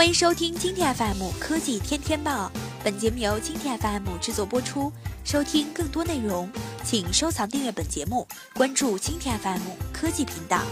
[0.00, 2.50] 欢迎收听今天 FM 科技天天报，
[2.82, 4.90] 本节目由今天 FM 制作播出。
[5.24, 6.50] 收听更多内容，
[6.82, 9.60] 请收藏订阅本节目，关注今天 FM
[9.92, 10.62] 科技频道。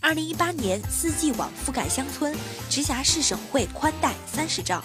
[0.00, 2.34] 二零一八年四 G 网覆盖乡村，
[2.68, 4.82] 直辖市省会宽带三十兆。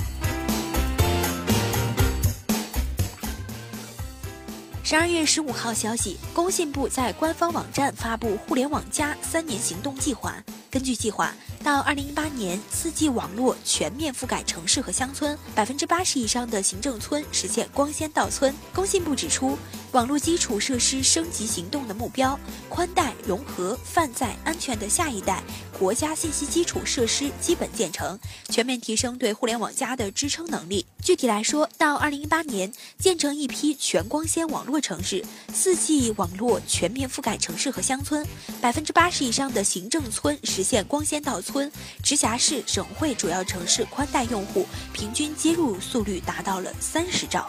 [4.93, 10.36] 十二月十五号消息，工信部在官方网站发布“互联网加”三年行动计划。
[10.69, 11.33] 根据计划，
[11.64, 18.54] 到二零一八年，四 G 网络全面覆盖城市和乡村，百分之八十以上的行政村实现光纤到村。
[18.71, 19.57] 工信部指出，
[19.93, 25.43] 网络基础设施升级行动的目标，宽带融合泛在安全的下一代
[25.78, 28.19] 国家信息基础设施基本建成，
[28.50, 30.83] 全面提升对互联网加的支撑能力。
[31.04, 38.25] 具体来说，到二零一八年，建成一批全光纤网络城市，四 G 网络全面覆盖城市和乡村，
[38.59, 41.71] 百分之八十以上的行政村实现光纤到村。
[42.02, 47.47] 直辖市、省会主要城市宽带用户平均接入速率达到了三十兆。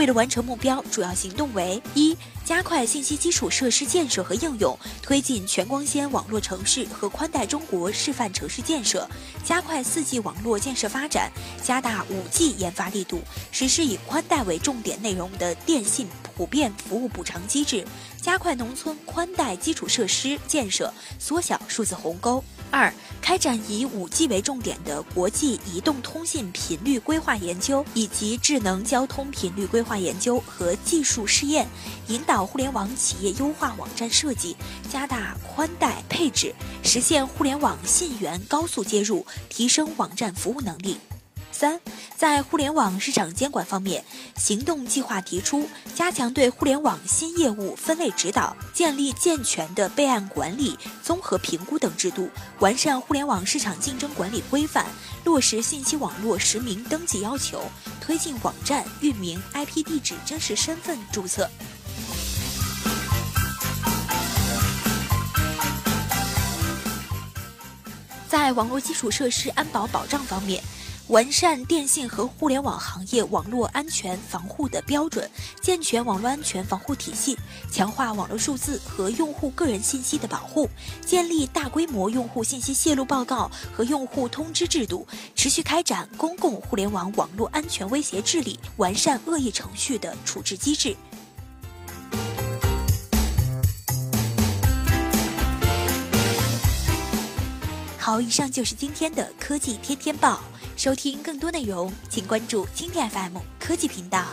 [0.00, 9.06] 为了完成目标，主要行动为：一、加快信息基础设施建设和应用，推进全光纤网络城市和宽带中国示范城市建设；
[9.44, 11.30] 加快四 G 网络建设发展，
[11.62, 13.20] 加大五 G 研发力度，
[13.52, 16.08] 实施以宽带为重点内容的电信
[16.40, 17.86] 普遍服务补偿机制，
[18.18, 22.42] 加快农村宽带基础设施建设，缩小数字鸿沟。
[22.70, 31.68] 二、开展以五 G 为重点的国际移动通信频率规划研究以及智能交通频率规划研究和技术试验，
[32.06, 34.56] 引导互联网企业优化网站设计，
[34.90, 40.96] 加大宽带配置，实现互联网信源高速接入，提升网站服务能力。
[41.52, 41.80] 三，
[42.16, 44.04] 在互联网市场监管方面，
[44.36, 52.30] 行动计划提出加强对互联网新业务分类指导，建立健全的备案管理、综合评估等制度，
[52.60, 54.86] 完善互联网市场竞争管理规范，
[55.24, 57.62] 落实信息网络实名登记要求，
[58.00, 61.50] 推进网站域名 IP 地址真实身份注册。
[68.28, 70.62] 在网络基础设施安保保障方面。
[71.10, 75.28] 完善电信和互联网行业网络安全防护的标准，
[75.60, 77.36] 健全网络安全防护体系，
[77.68, 80.70] 强化网络数字和用户个人信息的保护，
[81.04, 85.04] 建立大规模用户信息泄露报告和用户通知制度，
[85.34, 90.94] 持续开展公共互联网网络安全威胁治理，完善恶意程序的处置机制。
[98.10, 100.40] 好，以上就是今天的科技天天报。
[100.76, 104.24] 收听更多内容，请关注今天 FM 科技频道。